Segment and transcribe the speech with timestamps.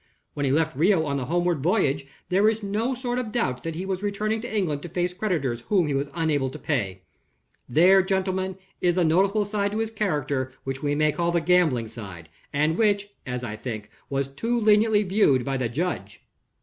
[0.33, 3.75] When he left Rio on the homeward voyage, there is no sort of doubt that
[3.75, 7.03] he was returning to England to face creditors whom he was unable to pay.
[7.69, 11.87] There, gentlemen, is a noticeable side to his character which we may call the gambling
[11.87, 16.23] side, and which (as I think) was too leniently viewed by the judge."